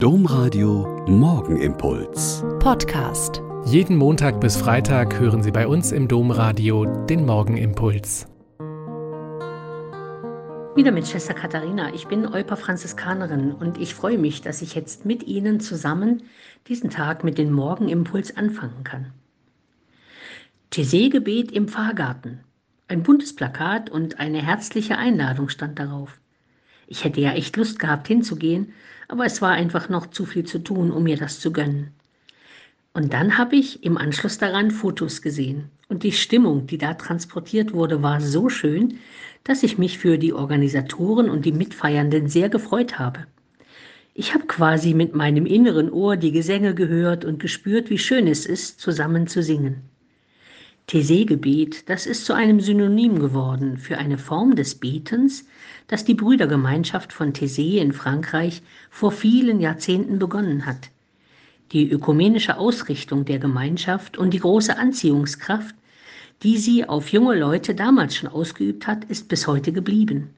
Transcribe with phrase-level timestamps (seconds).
[0.00, 2.44] Domradio Morgenimpuls.
[2.60, 3.42] Podcast.
[3.64, 8.28] Jeden Montag bis Freitag hören Sie bei uns im Domradio den Morgenimpuls.
[10.76, 11.92] Wieder mit Schwester Katharina.
[11.94, 16.22] Ich bin Euper Franziskanerin und ich freue mich, dass ich jetzt mit Ihnen zusammen
[16.68, 19.12] diesen Tag mit dem Morgenimpuls anfangen kann.
[20.70, 22.44] Thésée-Gebet im Pfarrgarten.
[22.86, 26.20] Ein buntes Plakat und eine herzliche Einladung stand darauf.
[26.90, 28.72] Ich hätte ja echt Lust gehabt hinzugehen,
[29.08, 31.92] aber es war einfach noch zu viel zu tun, um mir das zu gönnen.
[32.94, 35.70] Und dann habe ich im Anschluss daran Fotos gesehen.
[35.88, 38.98] Und die Stimmung, die da transportiert wurde, war so schön,
[39.44, 43.26] dass ich mich für die Organisatoren und die Mitfeiernden sehr gefreut habe.
[44.14, 48.46] Ich habe quasi mit meinem inneren Ohr die Gesänge gehört und gespürt, wie schön es
[48.46, 49.82] ist, zusammen zu singen.
[50.88, 55.44] Thésée-Gebet, das ist zu einem Synonym geworden für eine Form des Betens,
[55.86, 60.88] das die Brüdergemeinschaft von Thésée in Frankreich vor vielen Jahrzehnten begonnen hat.
[61.72, 65.74] Die ökumenische Ausrichtung der Gemeinschaft und die große Anziehungskraft,
[66.42, 70.30] die sie auf junge Leute damals schon ausgeübt hat, ist bis heute geblieben.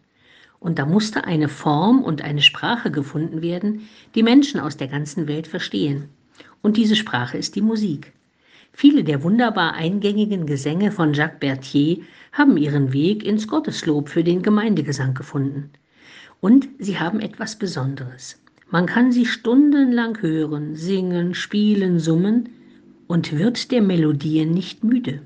[0.59, 5.29] Und da musste eine Form und eine Sprache gefunden werden, die Menschen aus der ganzen
[5.29, 6.09] Welt verstehen.
[6.61, 8.13] Und diese Sprache ist die Musik.
[8.73, 11.99] Viele der wunderbar eingängigen Gesänge von Jacques Berthier
[12.33, 15.71] haben ihren Weg ins Gotteslob für den Gemeindegesang gefunden.
[16.41, 18.41] Und sie haben etwas Besonderes.
[18.71, 22.49] Man kann sie stundenlang hören, singen, spielen, summen
[23.09, 25.23] und wird der Melodien nicht müde.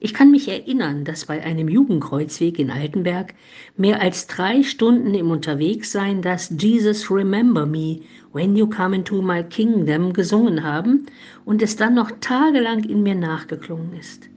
[0.00, 3.34] Ich kann mich erinnern, dass bei einem Jugendkreuzweg in Altenberg
[3.76, 8.00] mehr als drei Stunden im Unterwegssein das Jesus Remember Me,
[8.32, 11.06] When You Come Into My Kingdom gesungen haben
[11.44, 14.28] und es dann noch tagelang in mir nachgeklungen ist.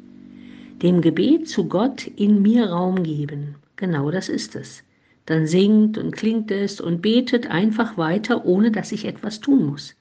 [0.81, 4.84] Dem Gebet zu Gott in mir Raum geben, genau das ist es.
[5.28, 9.95] Dann singt und klingt es und betet einfach weiter, ohne dass ich etwas tun muss.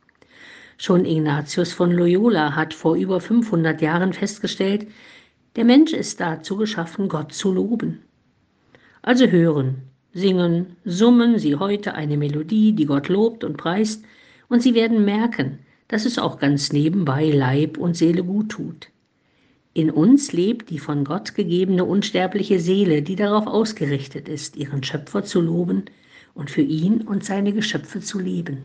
[0.79, 4.87] Schon Ignatius von Loyola hat vor über 500 Jahren festgestellt,
[5.57, 8.03] der Mensch ist dazu geschaffen, Gott zu loben.
[9.03, 9.83] Also hören,
[10.13, 14.05] singen, summen Sie heute eine Melodie, die Gott lobt und preist,
[14.49, 18.89] und Sie werden merken, dass es auch ganz nebenbei Leib und Seele gut tut.
[19.73, 25.25] In uns lebt die von Gott gegebene unsterbliche Seele, die darauf ausgerichtet ist, ihren Schöpfer
[25.25, 25.85] zu loben
[26.35, 28.65] und für ihn und seine Geschöpfe zu leben.